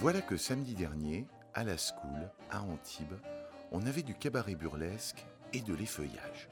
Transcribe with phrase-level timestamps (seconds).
[0.00, 3.18] Voilà que samedi dernier, à la school, à Antibes,
[3.72, 6.48] on avait du cabaret burlesque et de l'effeuillage.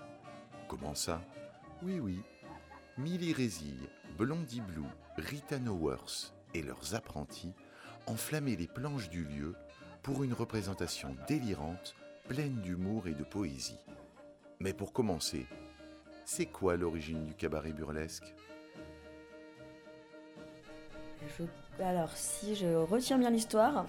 [0.66, 1.22] Comment ça?
[1.84, 2.20] Oui, oui.
[2.98, 3.88] Milly Résille,
[4.18, 4.82] Blondie Blue,
[5.16, 7.54] Rita Nowers et leurs apprentis
[8.08, 9.54] enflammaient les planches du lieu
[10.02, 11.94] pour une représentation délirante,
[12.28, 13.78] pleine d'humour et de poésie.
[14.58, 15.46] Mais pour commencer,
[16.24, 18.34] c'est quoi l'origine du cabaret burlesque?
[21.26, 23.86] Je- Alors, si je retiens bien l'histoire,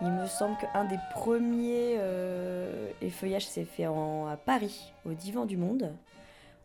[0.00, 5.44] il me semble qu'un des premiers euh, effeuillages s'est fait en- à Paris, au Divan
[5.44, 5.92] du Monde.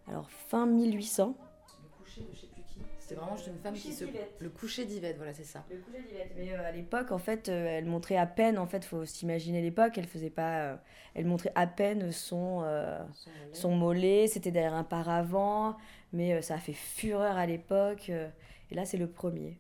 [0.07, 1.35] Alors, fin 1800.
[1.83, 2.79] Le coucher de je sais plus qui.
[2.99, 4.05] C'était vraiment juste une femme qui se.
[4.05, 4.35] d'Yvette.
[4.39, 5.63] Le coucher d'Yvette, voilà, c'est ça.
[5.69, 6.31] Le coucher d'Yvette.
[6.37, 9.61] Mais euh, à l'époque, en fait, euh, elle montrait à peine, en fait, faut s'imaginer
[9.61, 10.59] l'époque, elle faisait pas.
[10.61, 10.75] euh,
[11.15, 12.61] elle montrait à peine son.
[12.63, 12.99] euh,
[13.51, 15.75] son mollet, c'était derrière un paravent,
[16.13, 18.09] mais euh, ça a fait fureur à l'époque.
[18.09, 18.27] euh,
[18.71, 19.59] et là, c'est le premier.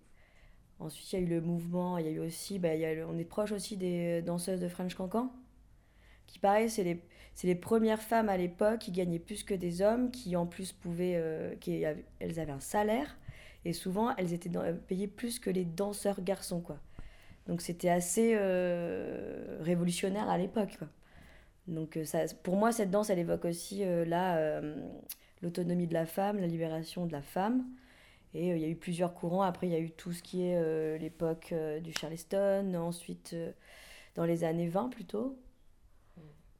[0.79, 3.07] Ensuite, il y a eu le mouvement, il y a eu aussi, bah, y a
[3.07, 5.31] on est proche aussi des danseuses de French Cancan,
[6.27, 7.01] qui pareil, c'est les,
[7.33, 10.73] c'est les premières femmes à l'époque qui gagnaient plus que des hommes, qui en plus
[10.73, 11.83] pouvaient, euh, qui
[12.19, 13.17] elles avaient un salaire,
[13.63, 14.51] et souvent elles étaient
[14.87, 16.77] payées plus que les danseurs garçons, quoi.
[17.47, 20.87] Donc c'était assez euh, révolutionnaire à l'époque, quoi.
[21.67, 24.61] Donc euh, ça, pour moi, cette danse, elle évoque aussi là,
[25.41, 27.65] l'autonomie de la femme, la libération de la femme.
[28.35, 29.41] Et euh, il y a eu plusieurs courants.
[29.41, 33.35] Après, il y a eu tout ce qui est euh, l'époque euh, du Charleston, ensuite
[34.15, 35.37] dans les années 20 plutôt.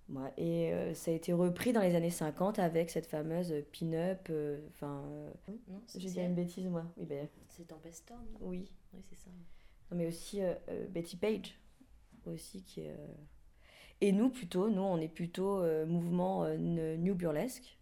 [0.08, 4.30] Ouais, et euh, ça a été repris dans les années 50 avec cette fameuse pin-up.
[4.70, 5.32] Enfin, euh,
[5.68, 6.86] Non, j'ai dit une bêtise, moi.
[6.98, 8.24] Oui, ben, C'est Tempestorm.
[8.42, 8.72] oui.
[8.94, 9.32] Oui, c'est ça.
[9.92, 10.42] Non, mais aussi
[10.92, 11.60] Betty Page,
[12.28, 12.96] aussi qui est.
[14.02, 17.78] Et nous, plutôt, nous, on est plutôt mouvement New Burlesque,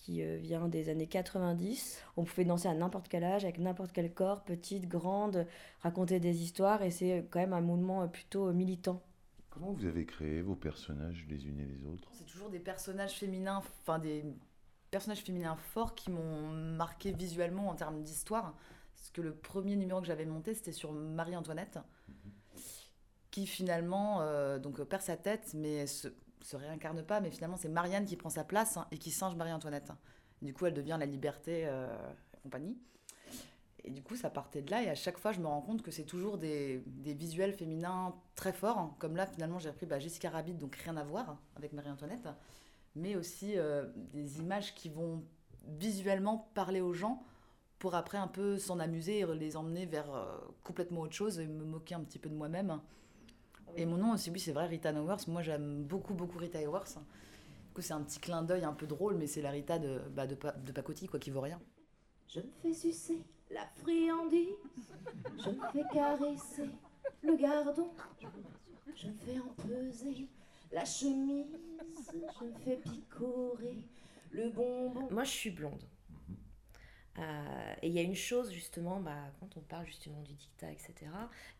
[0.00, 2.02] qui euh, vient des années 90.
[2.16, 5.46] On pouvait danser à n'importe quel âge, avec n'importe quel corps, petite, grande,
[5.80, 9.02] raconter des histoires, et c'est quand même un mouvement euh, plutôt euh, militant.
[9.50, 12.08] Comment vous avez créé vos personnages les unes et les autres?
[12.12, 14.24] C'est toujours des personnages féminins, enfin des
[14.90, 18.54] personnages féminins forts qui m'ont marqué visuellement en termes d'histoire.
[18.94, 21.78] Parce que le premier numéro que j'avais monté, c'était sur Marie-Antoinette,
[23.30, 26.08] qui finalement euh, donc, perd sa tête, mais se,
[26.42, 27.20] se réincarne pas.
[27.20, 29.92] Mais finalement, c'est Marianne qui prend sa place hein, et qui singe Marie-Antoinette.
[30.42, 31.88] Du coup, elle devient la liberté euh,
[32.34, 32.76] et compagnie.
[33.84, 34.82] Et du coup, ça partait de là.
[34.82, 38.14] Et à chaque fois, je me rends compte que c'est toujours des, des visuels féminins
[38.34, 38.78] très forts.
[38.78, 38.94] hein.
[38.98, 42.28] Comme là, finalement, j'ai appris bah, Jessica Rabbit, donc rien à voir avec Marie-Antoinette.
[42.96, 45.24] Mais aussi euh, des images qui vont
[45.66, 47.22] visuellement parler aux gens
[47.78, 51.46] pour après un peu s'en amuser et les emmener vers euh, complètement autre chose et
[51.46, 52.80] me moquer un petit peu de moi-même.
[53.76, 55.28] Et mon nom aussi, oui, c'est vrai, Rita Nowers.
[55.28, 56.96] Moi, j'aime beaucoup, beaucoup Rita Hayworth.
[56.96, 60.00] Du coup, c'est un petit clin d'œil un peu drôle, mais c'est la Rita de,
[60.10, 61.60] bah, de, Pa- de Pacotille, quoi, qui vaut rien.
[62.28, 64.48] Je me fais sucer la friandise,
[65.38, 66.70] je me fais caresser
[67.22, 67.90] le gardon,
[68.94, 70.28] je me fais empeser
[70.72, 71.46] la chemise,
[72.12, 73.78] je me fais picorer
[74.30, 75.08] le bonbon.
[75.10, 75.82] Moi, je suis blonde.
[77.18, 80.70] Euh, et il y a une chose, justement, bah, quand on parle justement du dictat,
[80.70, 80.94] etc.,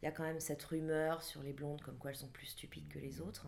[0.01, 2.47] il y a quand même cette rumeur sur les blondes, comme quoi elles sont plus
[2.47, 3.47] stupides que les autres.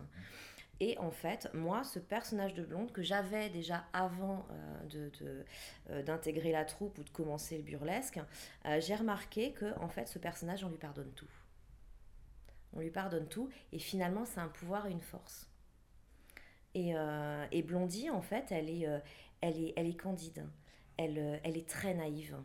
[0.81, 5.45] Et en fait, moi, ce personnage de blonde que j'avais déjà avant euh, de- de,
[5.91, 8.19] euh, d'intégrer la troupe ou de commencer le burlesque,
[8.79, 11.29] j'ai remarqué que en fait, ce personnage, on lui pardonne tout.
[12.73, 15.47] On lui pardonne tout, et finalement, c'est un pouvoir et une force.
[16.73, 16.93] Et,
[17.51, 18.87] et Blondie, en fait, elle est,
[19.41, 20.45] elle est, elle est candide.
[21.01, 22.37] Elle, euh, elle est très naïve.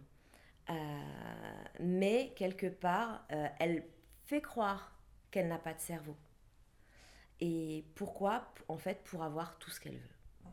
[0.70, 0.74] Euh,
[1.80, 3.84] mais quelque part, euh, elle
[4.24, 4.98] fait croire
[5.30, 6.16] qu'elle n'a pas de cerveau.
[7.40, 10.50] Et pourquoi En fait, pour avoir tout ce qu'elle veut.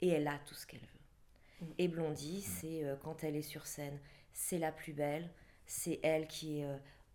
[0.00, 1.70] Et elle a tout ce qu'elle veut.
[1.76, 3.98] Et Blondie, c'est euh, quand elle est sur scène,
[4.32, 5.30] c'est la plus belle.
[5.66, 6.66] C'est elle qui est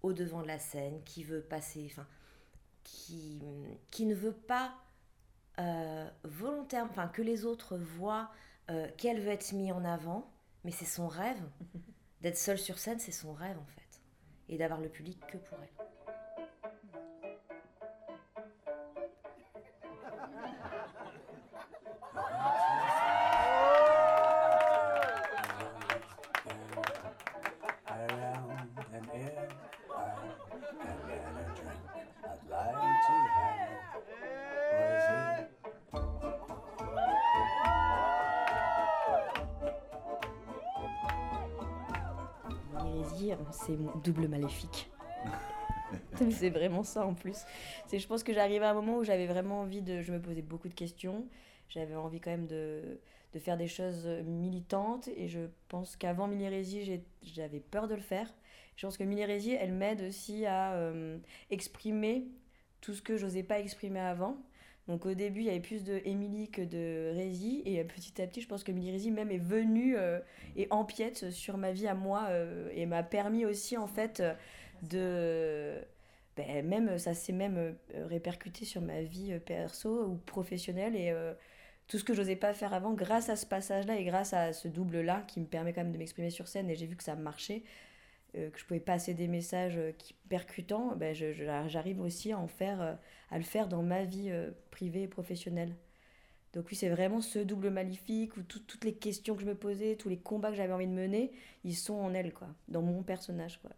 [0.03, 2.05] au devant de la scène, qui veut passer, enfin,
[2.83, 3.41] qui,
[3.89, 4.75] qui ne veut pas
[5.59, 8.31] euh, volontaire, enfin que les autres voient
[8.69, 10.31] euh, qu'elle veut être mise en avant,
[10.63, 11.41] mais c'est son rêve.
[12.21, 14.01] D'être seule sur scène, c'est son rêve en fait.
[14.49, 15.82] Et d'avoir le public que pour elle.
[43.51, 44.89] C'est mon double maléfique.
[46.31, 47.37] c'est vraiment ça en plus.
[47.87, 50.01] C'est, je pense que j'arrivais à un moment où j'avais vraiment envie de.
[50.01, 51.25] Je me posais beaucoup de questions.
[51.69, 52.99] J'avais envie quand même de,
[53.33, 55.07] de faire des choses militantes.
[55.15, 56.63] Et je pense qu'avant Mille
[57.23, 58.33] j'avais peur de le faire.
[58.75, 61.17] Je pense que Rézy, elle m'aide aussi à euh,
[61.49, 62.27] exprimer
[62.81, 64.37] tout ce que j'osais pas exprimer avant.
[64.87, 67.61] Donc au début, il y avait plus de Émilie que de Rézy.
[67.65, 70.19] Et euh, petit à petit, je pense que Milly Rézy même est venue euh,
[70.55, 74.23] et empiète sur ma vie à moi euh, et m'a permis aussi en fait
[74.83, 75.75] de...
[76.35, 81.13] Ben, même, ça s'est même répercuté sur ma vie perso ou professionnelle et
[81.87, 84.67] tout ce que j'osais pas faire avant grâce à ce passage-là et grâce à ce
[84.67, 87.15] double-là qui me permet quand même de m'exprimer sur scène et j'ai vu que ça
[87.15, 87.61] marchait,
[88.33, 92.81] que je pouvais passer des messages euh, qui percutants, ben j'arrive aussi à en faire,
[92.81, 92.93] euh,
[93.29, 95.75] à le faire dans ma vie euh, privée et professionnelle.
[96.53, 99.55] Donc oui, c'est vraiment ce double maléfique où tout- toutes les questions que je me
[99.55, 101.31] posais, tous les combats que j'avais envie de mener,
[101.63, 103.71] ils sont en elle, quoi, dans mon personnage, quoi.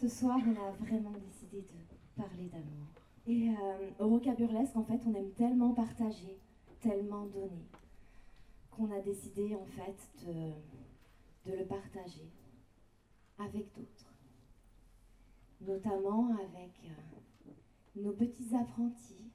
[0.00, 2.86] Ce soir, on a vraiment décidé de parler d'amour.
[3.26, 6.38] Et euh, au Roca Burlesque, en fait, on aime tellement partager,
[6.80, 7.66] tellement donner,
[8.70, 10.52] qu'on a décidé, en fait, de,
[11.46, 12.28] de le partager
[13.38, 14.12] avec d'autres.
[15.60, 17.50] Notamment avec euh,
[17.96, 19.30] nos petits apprentis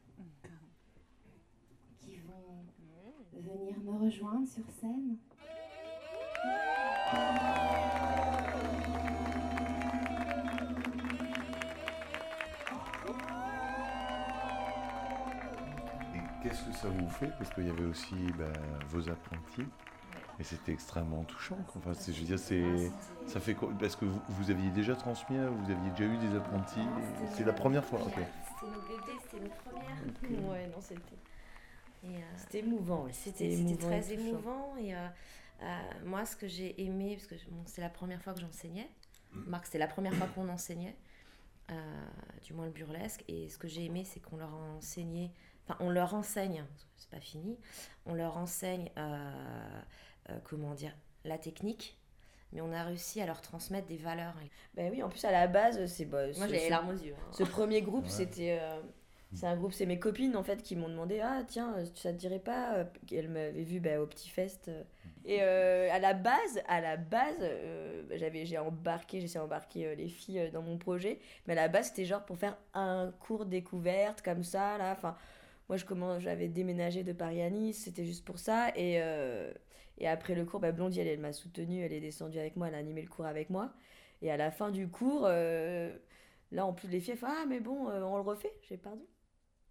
[2.00, 2.66] qui vont
[3.34, 5.18] venir me rejoindre sur scène.
[16.14, 17.32] Et qu'est-ce que ça vous fait?
[17.38, 18.52] Parce qu'il y avait aussi bah,
[18.90, 19.66] vos apprentis.
[20.40, 21.58] Et c'était extrêmement touchant.
[21.78, 22.64] Enfin, c'est- je veux dire, c'est,
[23.28, 23.70] ça fait quoi?
[23.80, 26.80] Parce que vous, vous aviez déjà transmis, vous aviez déjà eu des apprentis?
[27.36, 28.00] C'est la première fois.
[28.02, 28.14] ok.
[28.14, 30.50] C'était nos bébés, c'était nos premières.
[30.52, 31.02] Ouais, non, c'était...
[32.04, 33.08] Et, euh, C'était émouvant.
[33.12, 34.76] C'était très émouvant.
[34.78, 35.08] Et euh,
[35.62, 38.90] euh, moi, ce que j'ai aimé, parce que bon, c'est la première fois que j'enseignais,
[39.34, 40.98] Marc, c'était la première fois qu'on enseignait,
[41.72, 42.06] euh,
[42.44, 43.24] du moins le burlesque.
[43.28, 45.32] Et ce que j'ai aimé, c'est qu'on leur a enseigné,
[45.68, 47.58] enfin, on leur enseigne, parce que c'est pas fini,
[48.08, 48.90] on leur enseigne,
[50.30, 50.96] euh, comment dire,
[51.26, 51.98] la technique.
[52.54, 54.34] Mais on a réussi à leur transmettre des valeurs.
[54.76, 56.04] Ben oui, en plus, à la base, c'est...
[56.06, 57.16] Bah, Moi, ce- j'ai les ce- larmes aux yeux.
[57.18, 57.32] hein.
[57.32, 58.10] Ce premier groupe, Ouais.
[58.10, 58.58] c'était.
[58.62, 58.82] euh,
[59.34, 62.18] c'est un groupe, c'est mes copines en fait qui m'ont demandé Ah, tiens, ça te
[62.18, 62.84] dirait pas euh,
[63.14, 64.70] Elles m'avaient vu bah, au petit fest.
[65.24, 69.96] Et euh, à la base, à la base euh, j'avais, j'ai embarqué, j'essaie d'embarquer euh,
[69.96, 71.22] les filles euh, dans mon projet.
[71.48, 74.78] Mais à la base, c'était genre pour faire un cours découverte comme ça.
[74.78, 74.92] là.
[74.92, 75.16] Enfin,
[75.70, 78.72] moi, je commence, j'avais déménagé de Paris à Nice, c'était juste pour ça.
[78.76, 79.54] Et, euh,
[80.02, 82.70] et après le cours, bah, Blondie, elle, elle m'a soutenue, elle est descendue avec moi,
[82.70, 83.72] elle a animé le cours avec moi.
[84.24, 85.96] Et à la fin du cours, euh,
[86.52, 89.06] là, en plus, les filles font Ah, mais bon, euh, on le refait J'ai pardon?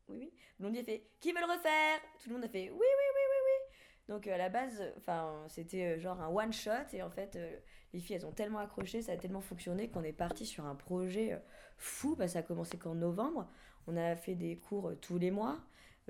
[0.08, 0.32] Oui, oui.
[0.60, 1.98] Blondie fait Qui veut le refaire?
[2.22, 3.76] Tout le monde a fait Oui, oui, oui, oui, oui.
[4.08, 6.92] Donc, euh, à la base, enfin, c'était genre un one-shot.
[6.92, 7.36] Et en fait,
[7.92, 10.76] les filles, elles ont tellement accroché, ça a tellement fonctionné qu'on est parti sur un
[10.76, 11.42] projet
[11.76, 12.14] fou.
[12.14, 13.48] Bah, ça a commencé qu'en novembre.
[13.88, 15.58] On a fait des cours tous les mois.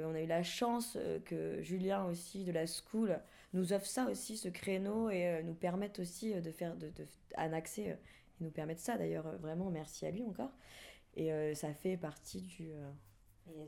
[0.00, 3.18] Euh, on a eu la chance euh, que Julien aussi de la school
[3.52, 7.06] nous offre ça aussi, ce créneau, et euh, nous permettent aussi de faire de, de,
[7.36, 7.98] un accès.
[8.40, 10.52] ils nous permettent ça d'ailleurs, vraiment merci à lui encore.
[11.16, 12.90] Et euh, ça fait partie du, euh,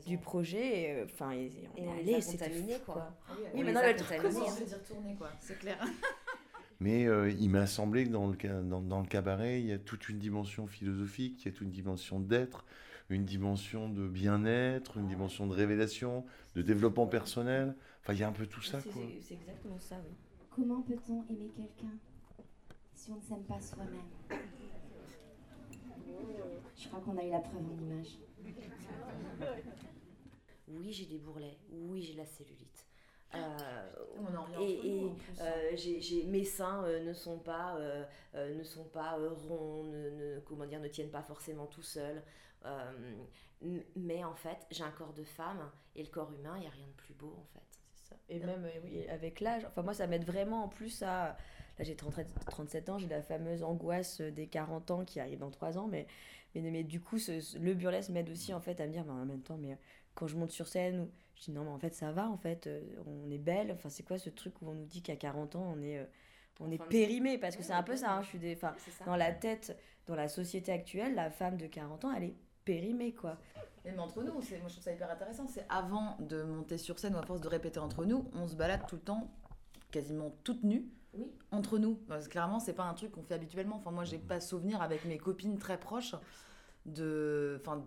[0.05, 0.81] Et du ont- projet.
[0.83, 3.13] et, euh, Enfin, et, on Et est on allé, c'était contaminés, fou, quoi.
[3.27, 5.77] Ah Oui, maintenant, le truc envie d'y retourner, quoi, c'est clair.
[6.79, 8.35] Mais euh, il m'a semblé que dans le,
[8.81, 11.71] dans le cabaret, il y a toute une dimension philosophique, il y a toute une
[11.71, 12.65] dimension d'être,
[13.09, 17.75] une dimension de bien-être, une dimension de révélation, de développement personnel.
[18.01, 20.13] Enfin, il y a un peu tout ça, C'est- exactement ça, oui.
[20.49, 21.95] Comment peut-on aimer quelqu'un
[22.95, 24.39] si on ne s'aime pas soi-même?
[26.77, 28.17] Je crois qu'on a eu la preuve en image.
[30.67, 31.57] Oui, j'ai des bourrelets.
[31.71, 32.85] Oui, j'ai la cellulite.
[33.35, 33.91] Euh,
[34.85, 35.41] et en plus.
[35.41, 38.03] euh, j'ai- j'ai- mes seins euh, ne sont pas, euh,
[38.35, 42.21] euh, ne sont pas ronds, ne, ne- comment dire, ne tiennent pas forcément tout seuls.
[43.95, 46.71] Mais en fait, j'ai un corps de femme et le corps humain, il n'y a
[46.71, 47.63] rien de plus beau en fait.
[48.09, 48.15] Ça.
[48.29, 51.37] Et même oui, avec l'âge, enfin moi ça m'aide vraiment en plus à...
[51.79, 52.13] Là j'ai 30
[52.45, 56.05] 37 ans, j'ai la fameuse angoisse des 40 ans qui arrive dans 3 ans, mais,
[56.61, 59.11] mais, mais du coup ce- le burlesque m'aide aussi en fait à me dire, mais
[59.11, 59.77] en même temps, mais euh,
[60.15, 62.37] quand je monte sur scène, ou- je dis non mais en fait ça va, en
[62.37, 65.15] fait euh, on est belle, enfin c'est quoi ce truc où on nous dit qu'à
[65.15, 66.05] 40 ans on est, euh,
[66.59, 68.53] on est périmé, parce que c'est un peu ça, hein, je suis des...
[68.55, 68.73] enfin,
[69.05, 73.13] dans la tête, dans la société actuelle, la femme de 40 ans, elle est périmée
[73.13, 73.37] quoi.
[73.85, 75.47] Même entre nous, c'est- moi je trouve ça hyper intéressant.
[75.47, 78.55] C'est avant de monter sur scène ou à force de répéter entre nous, on se
[78.55, 79.29] balade tout le temps,
[79.91, 81.31] quasiment toute nue, Oui.
[81.51, 81.95] entre nous.
[82.07, 83.77] Parce que clairement, c'est pas un truc qu'on fait habituellement.
[83.77, 86.15] Enfin, moi, j'ai pas souvenir avec mes copines très proches
[86.85, 87.85] de, enfin,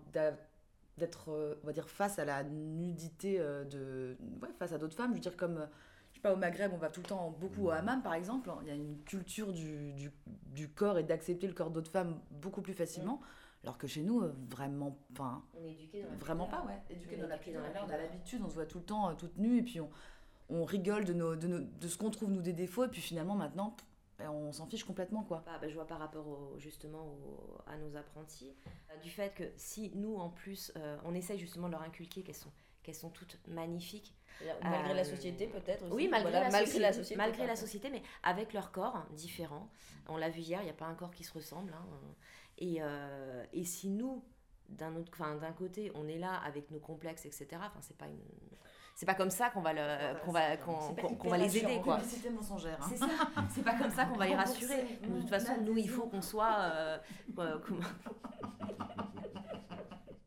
[0.97, 4.95] d'être, euh, on va dire, face à la nudité euh, de, ouais, face à d'autres
[4.95, 5.11] femmes.
[5.11, 5.67] Je veux dire comme,
[6.11, 8.49] je sais pas, au Maghreb, on va tout le temps beaucoup au hammam, par exemple.
[8.61, 10.11] Il y a une culture du, du,
[10.53, 13.21] du corps et d'accepter le corps d'autres femmes beaucoup plus facilement.
[13.63, 16.81] Alors que chez nous, euh, vraiment, enfin, éduqués Vraiment pas, ouais.
[16.89, 18.85] Éduqué On est dans la dans la on a l'habitude, on se voit tout le
[18.85, 19.89] temps euh, toute nue et puis on,
[20.49, 23.01] on rigole de, nos, de, nos- de ce qu'on trouve nous des défauts et puis
[23.01, 23.75] finalement maintenant,
[24.19, 25.43] et on s'en fiche complètement, quoi.
[25.45, 28.55] Bah, bah, je vois par rapport au- justement au- à nos apprentis,
[28.91, 32.23] euh, du fait que si nous en plus euh, on essaye justement de leur inculquer
[32.23, 32.51] qu'elles sont,
[32.83, 34.13] qu'elles sont toutes magnifiques,
[34.61, 35.93] Malgré la société, peut-être aussi.
[35.95, 37.15] Oui, malgré, Voilà, la, malgré société, la société.
[37.17, 39.67] malgré la société, mais avec leur corps différent.
[40.09, 41.73] On l'a vu hier, il n'y a pas un corps qui se ressemble.
[41.73, 41.85] hein.
[42.59, 44.23] Et, euh, et si nous,
[44.69, 47.47] d'un autre, enfin, d'un côté, on est là avec nos complexes, etc.
[47.55, 48.21] Enfin, c'est pas une,
[48.99, 51.79] c'est pas comme ça qu'on va le, qu'on va, qu'on, pas qu'on- va les aider,
[51.83, 51.97] quoi.
[51.97, 52.79] Publicité mensongère.
[52.81, 52.87] hein.
[52.89, 53.05] C'est ça.
[53.51, 54.97] C'est pas comme ça qu'on va les rassurer.
[55.03, 56.55] De mon toute façon, nous, il faut qu'on soit.
[56.61, 56.97] euh,
[57.37, 57.79] euh, comment-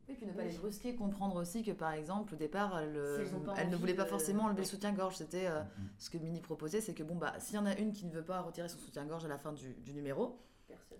[0.07, 3.75] Et puis ne pas les brusquer, comprendre aussi que par exemple au départ elle, ne
[3.75, 5.15] voulait pas de- forcément enlever le soutien-gorge.
[5.17, 5.61] C'était euh,
[5.97, 8.11] ce que Mini proposait, c'est que bon bah s'il y en a une qui ne
[8.11, 10.39] veut pas retirer son soutien-gorge à la fin du, du numéro,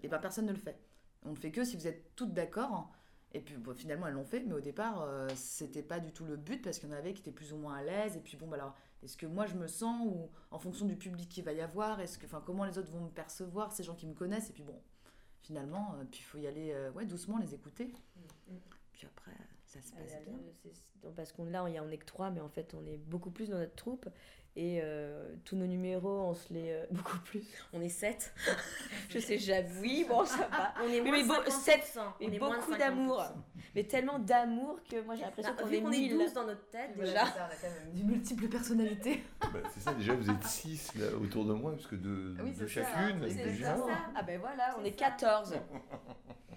[0.03, 0.77] et ben personne ne le fait.
[1.25, 2.91] On ne fait que si vous êtes toutes d'accord.
[3.33, 6.35] Et puis finalement elles l'ont fait, mais au départ euh, c'était pas du tout le
[6.35, 8.17] but parce qu'il y en avait qui étaient plus ou moins à l'aise.
[8.17, 10.95] Et puis bon bah alors est-ce que moi je me sens ou en fonction du
[10.95, 13.95] public qu'il va y avoir, est-ce que comment les autres vont me percevoir, ces gens
[13.95, 14.49] qui me connaissent?
[14.49, 14.81] Et puis bon
[15.41, 17.85] finalement euh, puis il faut y aller euh, ouais doucement les écouter.
[17.85, 18.60] Puis après
[20.01, 20.33] bien.
[21.03, 22.85] non, Parce qu'on là, on y a- on est que trois, mais en fait, on
[22.85, 24.07] est beaucoup plus dans notre troupe.
[24.57, 26.71] Et euh, tous nos numéros, on se les.
[26.73, 27.41] euh, beaucoup plus.
[27.71, 28.33] On est 7.
[29.09, 29.39] Je sais.
[29.79, 30.73] Oui, bon, ça va.
[30.83, 31.51] On est Mais moins 50%.
[31.51, 33.21] sept- On mais est beaucoup d'amour.
[33.21, 33.33] 50%.
[33.75, 36.11] Mais tellement d'amour que moi, j'ai l'impression Bah, qu'on est qu'on est 1000.
[36.17, 37.25] 12 dans notre tête, déjà.
[37.25, 39.23] c'est ça, on a quand même des multiples personnalités.
[39.39, 42.51] Bah, c'est ça, déjà vous êtes 6 là, autour de moi, parce que de, Oui,
[42.51, 43.77] de c'est ça, chacune, c'est des ça.
[44.13, 45.05] Ah ben voilà, on est ça.
[45.05, 45.55] 14.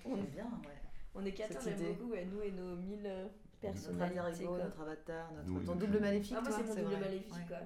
[0.04, 0.80] On est bien, ouais.
[1.14, 1.94] On est 14, Cette j'aime idée.
[1.94, 4.42] beaucoup, ouais, nous et nos 1000 euh, Notre personnalités.
[4.44, 4.64] ego, quoi.
[4.64, 6.34] notre avatar, notre Nous, ton double maléfique.
[6.36, 7.00] Ah, moi, c'est mon double vrai.
[7.00, 7.44] maléfique, Ouais.
[7.48, 7.56] quoi.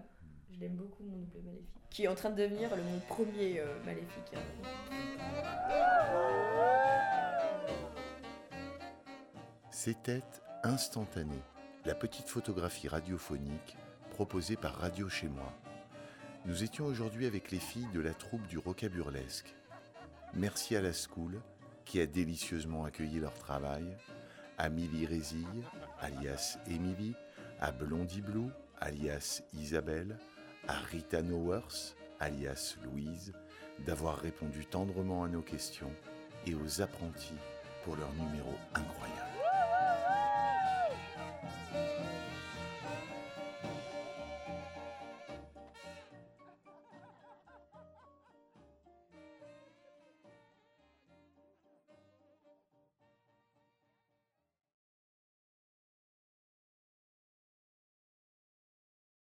[0.50, 1.68] Je l'aime beaucoup, mon double maléfique.
[1.90, 4.34] Qui est en train de devenir le, mon premier euh, maléfique.
[4.34, 4.40] hein.
[9.70, 10.22] C'était
[10.64, 11.38] Instantané,
[11.84, 13.76] la petite photographie radiophonique
[14.10, 15.52] proposée par Radio Chez Moi.
[16.46, 19.54] Nous étions aujourd'hui avec les filles de la troupe du Roca Burlesque.
[20.34, 21.40] Merci à la School
[21.88, 23.96] qui a délicieusement accueilli leur travail,
[24.58, 25.46] à Milly Rézille,
[26.00, 27.14] alias Emily,
[27.60, 30.18] à Blondie Blue, alias Isabelle,
[30.68, 33.32] à Rita Nowers, alias Louise,
[33.86, 35.90] d'avoir répondu tendrement à nos questions
[36.46, 37.38] et aux apprentis
[37.84, 39.27] pour leur numéro incroyable.